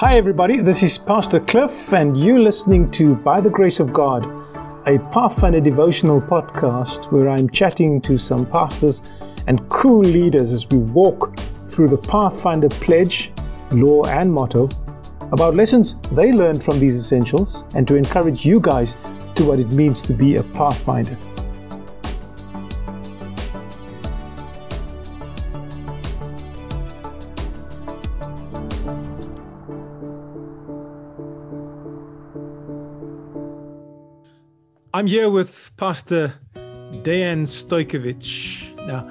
[0.00, 0.60] Hi, everybody.
[0.60, 4.24] This is Pastor Cliff, and you're listening to By the Grace of God,
[4.88, 9.02] a Pathfinder devotional podcast where I'm chatting to some pastors
[9.46, 13.30] and cool leaders as we walk through the Pathfinder pledge,
[13.72, 14.70] law, and motto
[15.32, 18.94] about lessons they learned from these essentials and to encourage you guys
[19.34, 21.14] to what it means to be a Pathfinder.
[34.92, 36.34] I'm here with Pastor
[37.04, 38.74] Dejan Stojkovic.
[38.88, 39.06] Now,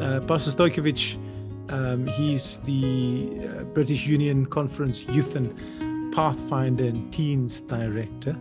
[0.00, 1.16] uh, Pastor Stojkovic,
[1.72, 8.36] um, he's the uh, British Union Conference Youth and Pathfinder and Teens Director.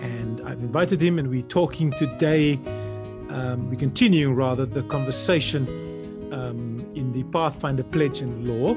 [0.00, 2.54] And I've invited him, and we're talking today.
[3.30, 5.68] Um, we're continuing, rather, the conversation
[6.32, 8.74] um, in the Pathfinder Pledge and Law.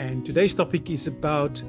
[0.00, 1.60] And today's topic is about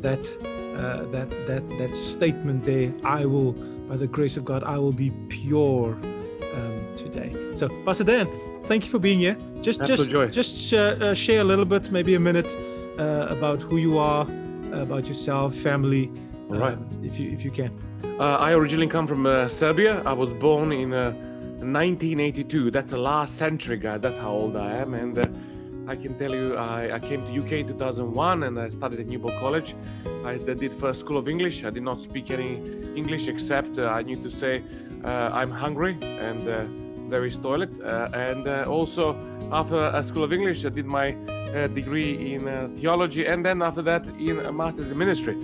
[0.00, 0.30] that
[0.76, 2.94] uh, that that that statement there.
[3.02, 3.56] I will
[3.88, 5.94] by the grace of God, I will be pure
[6.54, 7.34] um, today.
[7.54, 8.28] So, Pastor Dan,
[8.64, 9.36] thank you for being here.
[9.62, 10.28] Just, just, joy.
[10.28, 12.46] just uh, uh, share a little bit, maybe a minute,
[12.98, 14.22] uh, about who you are,
[14.72, 16.12] about yourself, family,
[16.50, 16.74] All right.
[16.74, 17.70] Um, if you if you can.
[18.20, 20.02] Uh, I originally come from uh, Serbia.
[20.04, 22.70] I was born in 1982.
[22.70, 24.00] That's the last century, guys.
[24.00, 25.16] That's how old I am, and
[25.88, 29.06] I can tell you, I, I, came to UK in 2001 and I studied at
[29.06, 29.74] Newbold College.
[30.22, 31.64] I did first School of English.
[31.64, 32.56] I did not speak any
[32.94, 34.62] English except uh, I knew to say
[35.02, 36.64] uh, I'm hungry and uh,
[37.08, 37.80] there is toilet.
[37.80, 39.16] Uh, and also
[39.50, 41.16] after a School of English, I did my
[41.72, 45.38] degree in theology and then after that in a master's in ministry.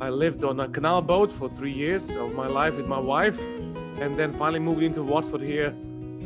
[0.00, 3.40] I lived on a canal boat for three years of my life with my wife
[4.00, 5.72] and then finally moved into Watford here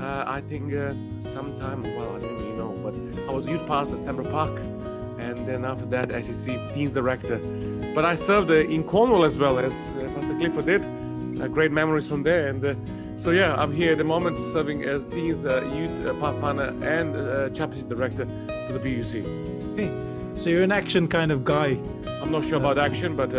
[0.01, 3.95] uh, I think uh, sometime, well, I don't really know, but I was youth pastor
[3.95, 4.57] at Stanborough Park,
[5.19, 7.39] and then after that, SEC teens director.
[7.95, 10.83] But I served uh, in Cornwall as well as uh, Pastor Clifford did.
[11.41, 12.75] Uh, great memories from there, and uh,
[13.17, 18.27] so yeah, I'm here at the moment serving as teens youth pathfinder and chaplaincy director
[18.67, 19.25] for the BUC.
[19.77, 19.91] Hey,
[20.35, 21.77] so you're an action kind of guy.
[22.23, 23.33] I'm not sure about action, but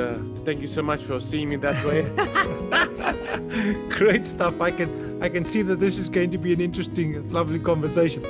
[0.44, 2.04] thank you so much for seeing me that way.
[3.90, 4.60] Great stuff.
[4.60, 8.24] I can I can see that this is going to be an interesting, lovely conversation.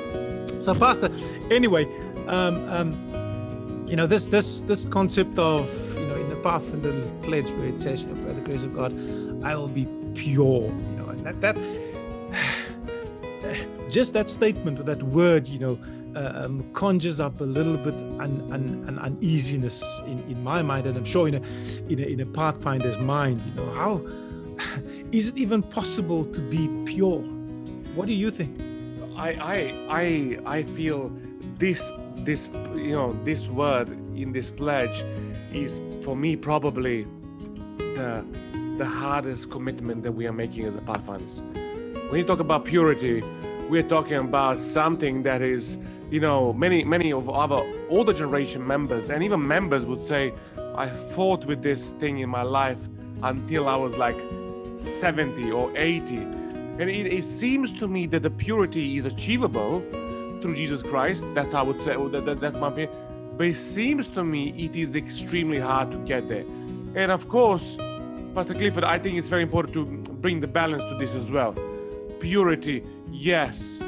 [0.62, 1.12] So, Pastor,
[1.52, 1.86] anyway,
[2.28, 5.68] um, um, you know this this this concept of
[5.98, 8.74] you know in the path and the pledge where it says, by the grace of
[8.74, 8.94] God,
[9.44, 10.64] I will be pure.
[10.64, 11.58] You know, and that that
[13.90, 15.80] just that statement or that word, you know,
[16.16, 20.88] uh, um, conjures up a little bit an, an, an, uneasiness in, in my mind,
[20.88, 21.42] and I'm sure in a
[21.88, 23.42] in a, in a pathfinder's mind.
[23.46, 24.02] You know how
[25.12, 27.20] is it even possible to be pure?
[27.96, 28.60] What do you think?
[29.18, 31.12] I I I I feel
[31.58, 35.04] this this you know this word in this pledge
[35.52, 37.08] is for me probably
[37.78, 38.24] the
[38.78, 41.42] the hardest commitment that we are making as a pathfinders.
[42.10, 43.24] When you talk about purity,
[43.68, 45.78] we're talking about something that is
[46.12, 50.34] you know many many of our older generation members and even members would say
[50.76, 52.88] I fought with this thing in my life
[53.24, 54.16] until I was like
[54.80, 56.16] 70 or 80.
[56.18, 59.84] And it, it seems to me that the purity is achievable
[60.42, 61.26] through Jesus Christ.
[61.34, 61.96] That's how I would say.
[61.96, 62.96] Oh, that, that, that's my opinion.
[63.38, 66.46] But it seems to me it is extremely hard to get there.
[66.96, 67.78] And of course,
[68.34, 71.54] Pastor Clifford, I think it's very important to bring the balance to this as well.
[72.20, 73.82] Purity, yes,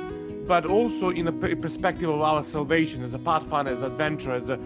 [0.48, 4.50] but also in a perspective of our salvation as a pathfinder, as an adventurer, as
[4.50, 4.60] a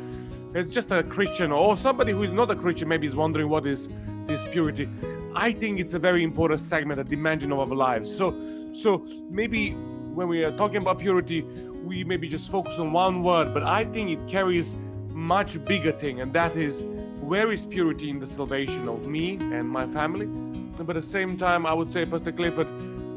[0.55, 3.67] as just a Christian, or somebody who is not a Christian, maybe is wondering what
[3.67, 3.89] is
[4.25, 4.87] this purity.
[5.35, 8.15] I think it's a very important segment, a dimension of our lives.
[8.15, 8.33] So,
[8.71, 11.41] so maybe when we are talking about purity,
[11.83, 14.75] we maybe just focus on one word, but I think it carries
[15.09, 16.85] much bigger thing, and that is
[17.19, 20.27] where is purity in the salvation of me and my family.
[20.77, 22.67] But at the same time, I would say, Pastor Clifford,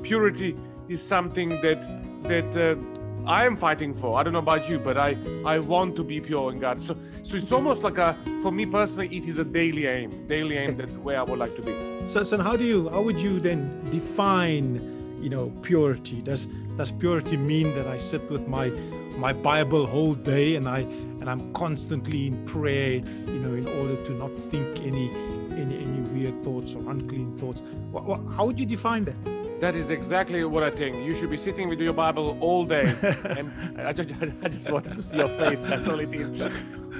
[0.03, 0.57] purity
[0.89, 1.83] is something that
[2.25, 4.19] that uh, I am fighting for.
[4.19, 6.83] I don't know about you, but I I want to be pure in God.
[6.83, 10.57] So so it's almost like a for me personally, it is a daily aim, daily
[10.57, 11.88] aim that where I would like to be.
[12.09, 14.81] So so how do you how would you then define
[15.21, 16.23] you know purity?
[16.23, 16.47] Does
[16.79, 18.71] does purity mean that I sit with my
[19.19, 20.79] my Bible whole day and I
[21.21, 25.11] and I'm constantly in prayer, you know, in order to not think any
[25.53, 27.61] any any weird thoughts or unclean thoughts?
[27.91, 29.61] What, what, how would you define that?
[29.61, 30.97] That is exactly what I think.
[30.97, 32.95] You should be sitting with your Bible all day.
[33.03, 33.53] and
[33.83, 34.11] I just,
[34.43, 35.63] I just wanted to see your face.
[35.63, 36.31] That's all it is.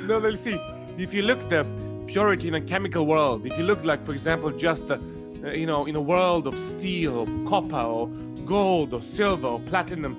[0.07, 0.61] No, let's see.
[0.99, 1.65] If you look the
[2.09, 4.99] purity in a chemical world, if you look like, for example, just the,
[5.45, 8.09] uh, you know, in a world of steel or copper or
[8.47, 10.17] gold or silver or platinum,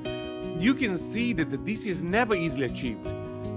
[0.60, 3.06] you can see that this is never easily achieved.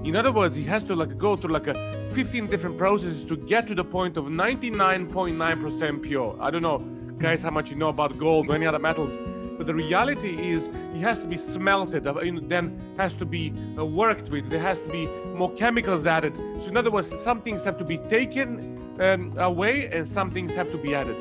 [0.05, 3.37] In other words, he has to like go through like a 15 different processes to
[3.37, 6.37] get to the point of 99.9% pure.
[6.41, 6.79] I don't know,
[7.19, 9.19] guys, how much you know about gold or any other metals,
[9.63, 12.15] but the reality is it has to be smelted, uh,
[12.49, 14.51] then has to be uh, worked with.
[14.51, 15.07] There has to be
[15.37, 16.37] more chemicals added.
[16.59, 20.53] So in other words, some things have to be taken um, away and some things
[20.57, 21.15] have to be added.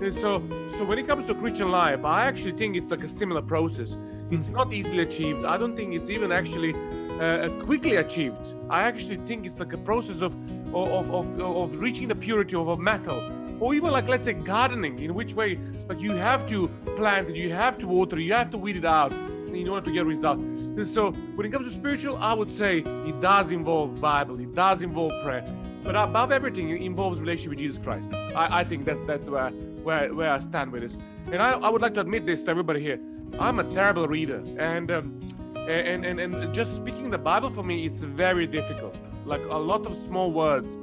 [0.00, 3.08] And so, so when it comes to Christian life, I actually think it's like a
[3.08, 3.96] similar process.
[4.30, 5.44] It's not easily achieved.
[5.44, 6.74] I don't think it's even actually
[7.18, 8.54] uh, quickly achieved.
[8.70, 10.36] I actually think it's like a process of,
[10.72, 13.20] of, of, of reaching the purity of a metal
[13.60, 15.58] or even like let's say gardening in which way
[15.88, 18.84] like you have to plant it you have to water you have to weed it
[18.84, 20.42] out in order to get results.
[20.42, 24.54] And so when it comes to spiritual i would say it does involve bible it
[24.54, 25.44] does involve prayer.
[25.84, 28.12] But above everything it involves relationship with jesus christ.
[28.36, 30.98] I, I think that's that's where where where i stand with this.
[31.32, 33.00] And I, I would like to admit this to everybody here.
[33.38, 35.20] I'm a terrible reader and um,
[35.68, 38.96] and, and and just speaking the bible for me is very difficult.
[39.24, 40.78] Like a lot of small words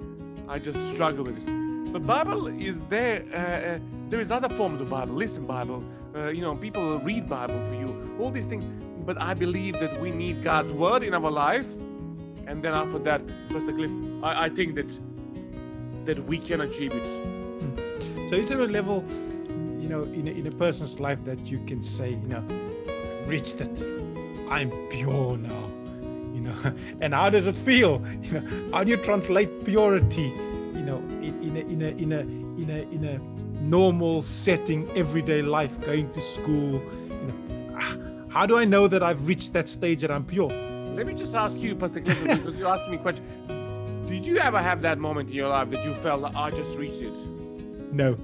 [0.47, 1.64] i just struggle with this
[1.95, 3.23] the Bible is there.
[3.33, 5.15] Uh, uh, there is other forms of Bible.
[5.15, 5.81] Listen, Bible.
[6.13, 8.17] Uh, you know, people read Bible for you.
[8.19, 8.67] All these things.
[9.05, 11.71] But I believe that we need God's word in our life,
[12.47, 14.99] and then after that, Pastor Cliff, I, I think that
[16.03, 17.07] that we can achieve it.
[17.61, 18.29] Hmm.
[18.29, 19.05] So, is there a level,
[19.79, 22.43] you know, in a, in a person's life that you can say, you know,
[23.25, 23.75] reached it.
[24.49, 25.69] I'm pure now.
[26.33, 28.03] You know, and how does it feel?
[28.21, 30.33] You know, how do you translate purity?
[31.57, 36.11] In, a in a in a in a in a normal setting everyday life going
[36.11, 37.75] to school you know.
[37.77, 37.97] Ah,
[38.29, 40.49] how do i know that i've reached that stage that i'm pure?
[40.95, 43.25] Let me just ask you pastor Clifford, because you're asking me a question
[44.07, 46.77] did you ever have that moment in your life that you felt like i just
[46.77, 47.13] reached it
[47.91, 48.17] no.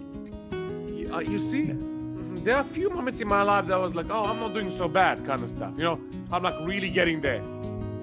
[0.93, 1.61] You, uh, you see?
[1.61, 1.73] No.
[1.75, 4.39] Mm-hmm, there are a few moments in my life that I was like oh i'm
[4.39, 5.99] not doing so bad kind of stuff you know?
[6.31, 7.41] I'm like really getting there.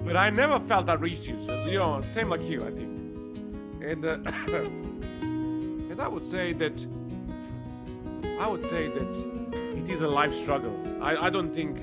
[0.05, 1.39] But i never felt i reached it.
[1.71, 2.89] You know same like you i think.
[3.81, 4.17] And uh,
[5.99, 6.85] and I would say that
[8.39, 9.11] I would say that
[9.77, 10.73] it is a life struggle.
[11.01, 11.77] I, I don't think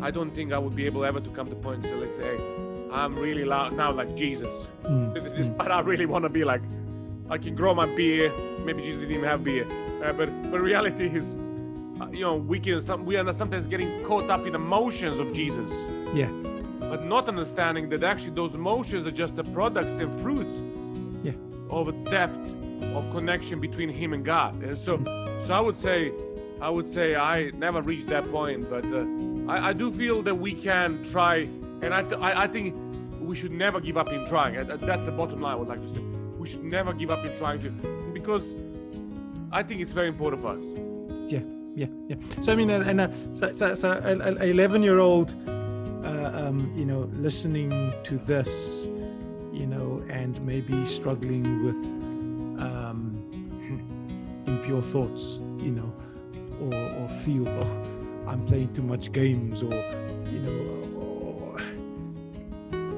[0.00, 2.36] I don't think I would be able ever to come to point so let's say,
[2.36, 2.44] hey,
[2.92, 4.68] I'm really loud now like Jesus.
[4.84, 5.12] Mm.
[5.36, 6.62] This part I really want to be like.
[7.30, 8.32] I can grow my beer.
[8.64, 9.66] Maybe Jesus didn't even have beer,
[10.02, 11.36] uh, but but reality is,
[12.00, 15.34] uh, you know, we can some we are sometimes getting caught up in emotions of
[15.34, 15.70] Jesus.
[16.14, 16.30] Yeah.
[16.92, 20.62] But not understanding that actually those emotions are just the products and fruits
[21.70, 22.54] of a depth
[22.94, 24.62] of connection between him and God.
[24.62, 25.02] And so,
[25.42, 26.12] so I would say,
[26.60, 30.34] I would say I never reached that point, but uh, I, I, do feel that
[30.34, 31.48] we can try,
[31.82, 32.74] and I, I, I, think
[33.20, 34.54] we should never give up in trying.
[34.66, 35.52] That's the bottom line.
[35.52, 36.00] I would like to say
[36.38, 37.70] we should never give up in trying to,
[38.12, 38.54] because
[39.52, 40.64] I think it's very important for us.
[41.28, 41.40] Yeah,
[41.76, 42.16] yeah, yeah.
[42.40, 45.34] So I mean, and uh, so, so, so an eleven-year-old,
[46.04, 48.88] uh, um, you know, listening to this
[49.58, 51.97] you know, and maybe struggling with
[52.60, 53.22] um,
[54.46, 55.92] impure thoughts, you know,
[56.60, 59.72] or, or feel, oh, I'm playing too much games, or,
[60.30, 60.58] you know,
[61.00, 61.56] or,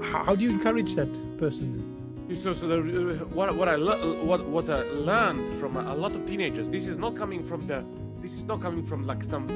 [0.02, 1.96] how do you encourage that person?
[2.34, 6.26] So, so the, uh, what what I what what I learned from a lot of
[6.26, 6.68] teenagers.
[6.68, 7.84] This is not coming from the.
[8.22, 9.48] This is not coming from like some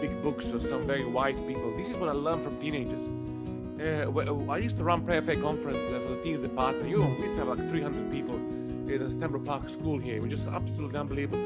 [0.00, 1.76] big books or some very wise people.
[1.76, 3.08] This is what I learned from teenagers
[3.80, 6.88] uh, I used to run Prayer Faith conference for the teens department.
[6.88, 8.38] You know, we used to have like 300 people
[8.86, 10.20] the Stanborough Park School here.
[10.20, 11.42] Was just absolutely unbelievable.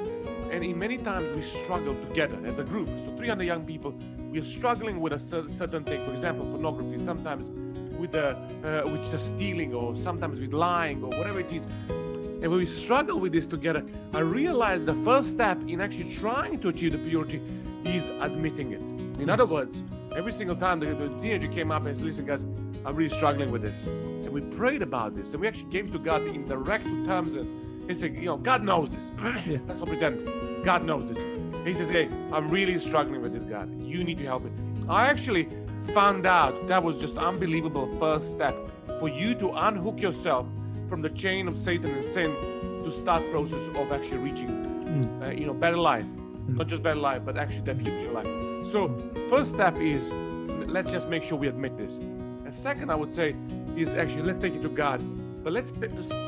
[0.50, 2.88] And in many times we struggle together as a group.
[3.00, 3.95] So 300 young people,
[4.30, 6.04] we're struggling with a certain thing.
[6.04, 6.99] For example, pornography.
[6.99, 7.50] Sometimes
[7.99, 11.66] with the uh, with just stealing, or sometimes with lying, or whatever it is.
[12.40, 16.61] And when we struggle with this together, I realized the first step in actually trying
[16.61, 17.42] to achieve the purity
[17.85, 18.80] is admitting it.
[19.21, 19.30] In yes.
[19.30, 19.83] other words,
[20.16, 22.45] every single time the, the, teenager came up and said, Listen, guys,
[22.85, 23.88] I'm really struggling with this.
[24.38, 27.35] We prayed about this and we actually gave to God in direct terms.
[27.35, 29.11] And he said, You know, God knows this.
[29.47, 29.59] yeah.
[29.66, 30.64] Let's not pretend.
[30.64, 31.25] God knows this.
[31.64, 33.68] He says, Hey, I'm really struggling with this, God.
[33.83, 34.52] You need to help me.
[34.88, 35.49] I actually
[35.92, 38.57] found out that was just unbelievable first step
[39.00, 40.47] for you to unhook yourself
[40.88, 42.30] from the chain of Satan and sin
[42.85, 45.26] to start process of actually reaching, mm.
[45.26, 46.04] uh, you know, better life.
[46.04, 46.59] Mm.
[46.59, 48.64] Not just better life, but actually that future life.
[48.64, 48.97] So,
[49.28, 50.12] first step is
[50.68, 51.99] let's just make sure we admit this.
[51.99, 53.37] And second, I would say,
[53.80, 55.02] is actually let's take it to God,
[55.44, 55.73] but let's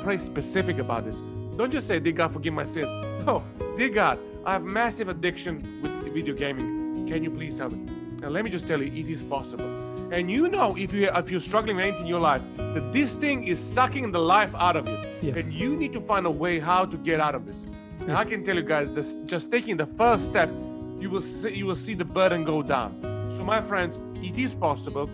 [0.02, 1.20] pray specific about this.
[1.56, 2.90] Don't just say, Dear God, forgive my sins.
[3.26, 3.42] No,
[3.76, 7.06] dear God, I have massive addiction with video gaming.
[7.06, 7.78] Can you please help me?
[8.22, 9.66] And let me just tell you, it is possible.
[10.12, 13.16] And you know, if you if you're struggling with anything in your life, that this
[13.16, 15.38] thing is sucking the life out of you, yeah.
[15.38, 17.66] and you need to find a way how to get out of this.
[18.00, 20.50] And I can tell you guys, this just taking the first step
[20.98, 22.90] you will see, you will see the burden go down.
[23.30, 25.08] So my friends, it is possible.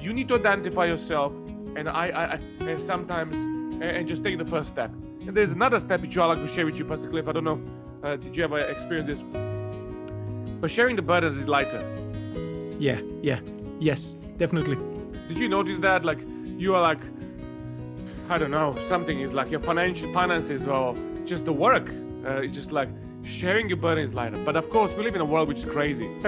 [0.00, 1.32] You need to identify yourself,
[1.76, 2.38] and I, I, I
[2.68, 4.90] and sometimes and, and just take the first step.
[5.26, 7.28] And there's another step which I'd like to share with you, Pastor Cliff.
[7.28, 7.62] I don't know,
[8.02, 9.22] uh, did you ever experience this?
[10.60, 11.82] But sharing the burdens is lighter.
[12.78, 13.40] Yeah, yeah,
[13.80, 14.76] yes, definitely.
[15.28, 16.04] Did you notice that?
[16.04, 16.18] Like
[16.56, 17.00] you are like,
[18.28, 21.90] I don't know, something is like your financial finances or just the work.
[22.26, 22.88] Uh, just like
[23.24, 24.38] sharing your burden is lighter.
[24.44, 26.08] But of course, we live in a world which is crazy.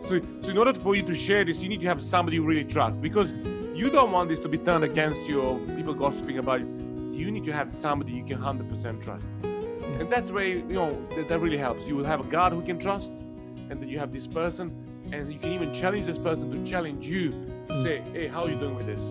[0.00, 2.42] so, so in order for you to share this, you need to have somebody you
[2.42, 3.32] really trust because
[3.80, 7.12] you don't want this to be turned against you or people gossiping about you.
[7.14, 9.26] You need to have somebody you can 100% trust.
[9.42, 11.88] And that's where, you know, that, that really helps.
[11.88, 13.14] You will have a God who can trust,
[13.70, 14.66] and then you have this person,
[15.12, 17.30] and you can even challenge this person to challenge you
[17.68, 19.08] to say, hey, how are you doing with this?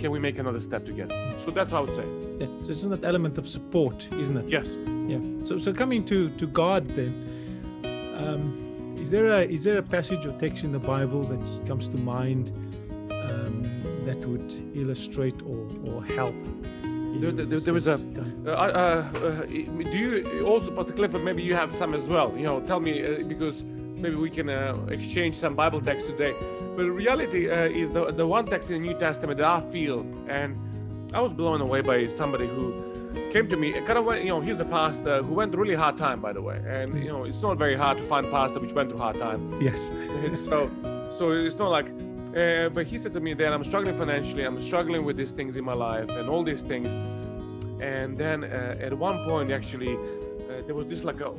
[0.00, 1.16] Can we make another step together?
[1.36, 2.06] So that's what I would say.
[2.38, 2.46] Yeah.
[2.64, 4.48] So it's that element of support, isn't it?
[4.48, 4.68] Yes.
[5.08, 5.20] Yeah.
[5.46, 7.12] So so coming to to God then,
[8.18, 11.88] um, is there a is there a passage or text in the Bible that comes
[11.90, 12.50] to mind
[13.10, 13.62] um,
[14.06, 16.34] that would illustrate or or help?
[17.20, 18.00] There, there, there was a.
[18.46, 21.22] Uh, uh, uh, do you also, Pastor Clifford?
[21.22, 22.34] Maybe you have some as well.
[22.36, 26.34] You know, tell me uh, because maybe we can uh, exchange some Bible texts today.
[26.74, 29.60] But the reality uh, is the the one text in the New Testament that I
[29.70, 30.58] feel, and
[31.14, 32.72] I was blown away by somebody who
[33.30, 33.72] came to me.
[33.72, 36.32] Kind of, went, you know, he's a pastor who went through really hard time, by
[36.32, 36.60] the way.
[36.66, 39.60] And you know, it's not very hard to find pastor which went through hard time.
[39.60, 39.90] Yes.
[40.44, 40.70] so
[41.10, 41.86] so it's not like
[42.36, 44.42] uh, but he said to me that i'm struggling financially.
[44.44, 46.88] I'm struggling with these things in my life and all these things.
[47.80, 51.30] And then uh, at one point actually uh, there was this like a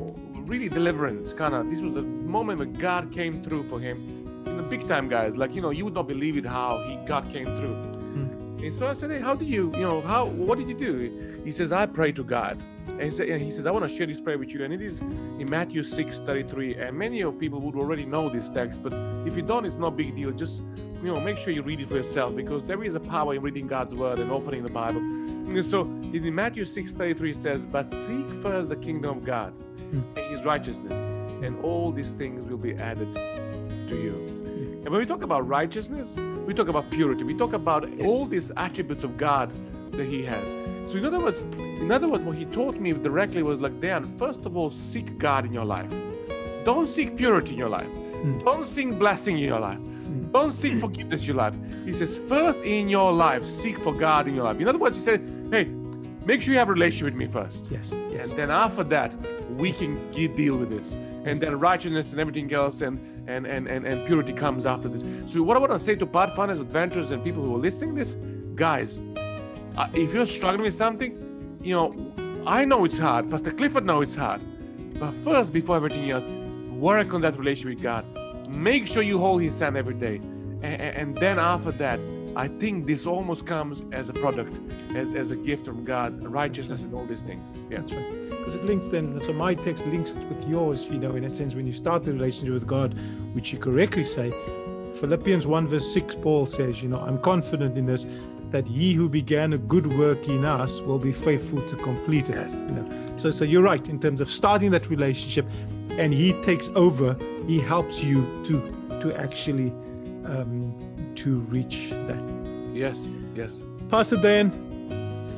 [0.51, 3.97] really deliverance kind of this was the moment when god came through for him.
[4.45, 6.95] In the big time guys like you know you would not believe it how he
[7.07, 8.02] god came through
[8.63, 11.41] and so I said, hey, how do you, you know, how, what did you do?
[11.43, 12.61] He says, I pray to God.
[12.87, 14.63] And he, said, and he says, I want to share this prayer with you.
[14.63, 16.75] And it is in Matthew 6 33.
[16.75, 18.93] And many of people would already know this text, but
[19.27, 20.31] if you don't, it's no big deal.
[20.31, 20.63] Just,
[21.01, 23.41] you know, make sure you read it for yourself because there is a power in
[23.41, 25.01] reading God's word and opening the Bible.
[25.01, 30.01] And so in Matthew 6 33 says, But seek first the kingdom of God hmm.
[30.15, 30.99] and his righteousness,
[31.43, 34.13] and all these things will be added to you.
[34.83, 37.23] And when we talk about righteousness, we talk about purity.
[37.23, 39.51] We talk about all these attributes of God
[39.91, 40.45] that He has.
[40.89, 44.03] So in other words, in other words, what He taught me directly was like, Dan,
[44.17, 45.91] first of all, seek God in your life.
[46.65, 47.87] Don't seek purity in your life.
[47.87, 48.39] Hmm.
[48.39, 49.77] Don't seek blessing in your life.
[49.77, 50.31] Hmm.
[50.31, 51.57] Don't seek forgiveness in your life.
[51.85, 54.59] He says, first in your life, seek for God in your life.
[54.59, 55.21] In other words, He said,
[55.51, 55.65] hey,
[56.25, 57.67] make sure you have a relationship with me first.
[57.69, 57.91] Yes.
[58.11, 58.29] Yes.
[58.29, 59.13] And then after that,
[59.51, 60.95] we can get, deal with this.
[61.25, 65.03] And then righteousness and everything else and, and, and, and, and purity comes after this.
[65.31, 68.17] So what I want to say to Pathfinders, adventurers, and people who are listening this,
[68.55, 69.01] guys,
[69.77, 72.13] uh, if you're struggling with something, you know,
[72.45, 73.29] I know it's hard.
[73.29, 74.41] Pastor Clifford knows it's hard.
[74.99, 76.27] But first, before everything else,
[76.71, 78.05] work on that relationship with God.
[78.55, 80.17] Make sure you hold His hand every day.
[80.61, 81.99] And, and then after that,
[82.35, 84.59] I think this almost comes as a product,
[84.95, 87.59] as, as a gift from God, righteousness and all these things.
[87.69, 87.81] Yeah.
[87.81, 88.29] That's right.
[88.29, 91.53] Because it links then, so my text links with yours, you know, in that sense,
[91.53, 92.97] when you start the relationship with God,
[93.33, 94.31] which you correctly say,
[94.99, 98.07] Philippians 1 verse 6, Paul says, you know, I'm confident in this,
[98.49, 102.35] that he who began a good work in us will be faithful to complete it.
[102.35, 102.53] Yes.
[102.55, 105.47] You know, so, so you're right in terms of starting that relationship
[105.91, 109.69] and he takes over, he helps you to, to actually,
[110.25, 110.75] um,
[111.17, 112.23] to reach that.
[112.73, 113.07] Yes.
[113.35, 113.63] Yes.
[113.89, 114.51] Pastor Dan,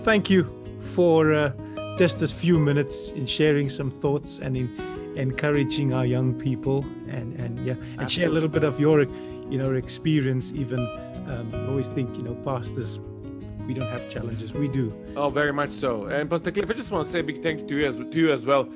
[0.03, 0.49] thank you
[0.93, 1.51] for uh,
[1.97, 4.67] just a few minutes in sharing some thoughts and in
[5.17, 9.03] encouraging our young people and and yeah and share a little bit of your
[9.49, 10.79] you know experience even
[11.27, 12.99] um, I always think you know pastors
[13.65, 16.05] we don't have challenges we do Oh, very much so.
[16.07, 17.95] And Pastor Cliff, I just want to say a big thank you to you as,
[17.97, 18.67] to you as well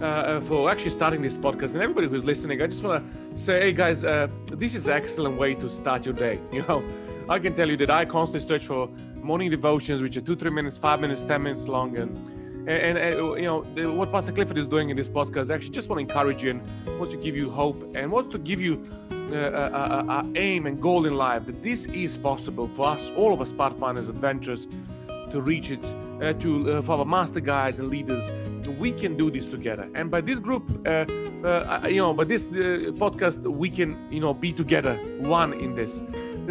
[0.00, 1.74] uh, uh, for actually starting this podcast.
[1.74, 4.94] And everybody who's listening, I just want to say, hey guys, uh, this is an
[4.94, 6.40] excellent way to start your day.
[6.52, 6.82] You know,
[7.28, 8.88] I can tell you that I constantly search for
[9.20, 12.10] morning devotions, which are two, three minutes, five minutes, ten minutes long, and
[12.68, 13.60] and, and, uh, you know
[13.94, 15.50] what Pastor Clifford is doing in this podcast.
[15.50, 16.60] I Actually, just want to encourage you and
[16.98, 18.86] wants to give you hope and wants to give you
[19.32, 23.40] uh, a aim and goal in life that this is possible for us, all of
[23.40, 24.66] us pathfinders, adventurers,
[25.30, 25.84] to reach it,
[26.22, 28.30] uh, to uh, for our master guides and leaders.
[28.78, 30.90] We can do this together, and by this group, uh,
[31.44, 35.74] uh, you know, by this uh, podcast, we can, you know, be together, one in
[35.74, 36.02] this.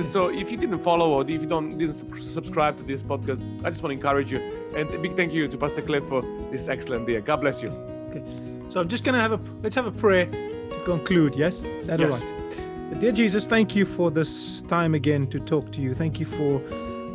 [0.01, 3.69] So, if you didn't follow or if you don't didn't subscribe to this podcast, I
[3.69, 4.39] just want to encourage you,
[4.75, 7.22] and a big thank you to Pastor Cliff for this excellent day.
[7.22, 7.69] God bless you.
[8.10, 8.24] okay
[8.69, 12.01] so I'm just gonna have a let's have a prayer to conclude yes is that
[12.01, 12.22] all Yes.
[12.22, 16.25] right dear Jesus thank you for this time again to talk to you thank you
[16.25, 16.60] for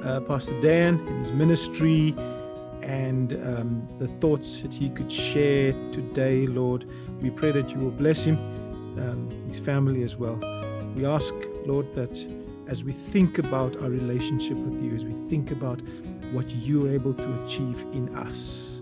[0.05, 2.15] uh, Pastor Dan and his ministry
[2.83, 6.85] and um, the thoughts that he could share today, Lord.
[7.21, 8.37] We pray that you will bless him,
[8.99, 10.37] um, his family as well.
[10.97, 11.33] We ask,
[11.65, 12.15] Lord, that
[12.69, 15.81] as we think about our relationship with you, as we think about
[16.33, 18.81] what you're able to achieve in us.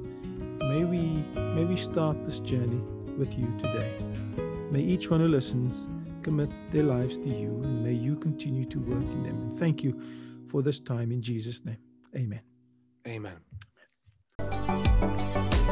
[0.60, 2.80] May we may we start this journey
[3.18, 3.90] with you today.
[4.70, 5.86] May each one who listens
[6.22, 9.34] commit their lives to you, and may you continue to work in them.
[9.34, 10.00] And thank you
[10.50, 11.78] for this time in Jesus' name.
[12.16, 12.40] Amen.
[13.06, 13.36] Amen.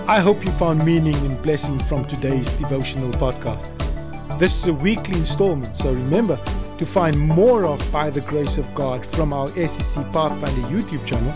[0.09, 3.67] I hope you found meaning and blessing from today's devotional podcast.
[4.39, 6.39] This is a weekly installment, so remember
[6.79, 11.35] to find more of By the Grace of God from our SEC Pathfinder YouTube channel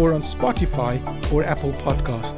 [0.00, 0.98] or on Spotify
[1.32, 2.36] or Apple Podcast.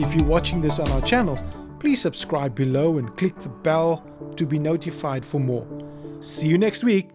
[0.00, 1.38] If you're watching this on our channel,
[1.78, 4.04] please subscribe below and click the bell
[4.36, 5.66] to be notified for more.
[6.20, 7.10] See you next week.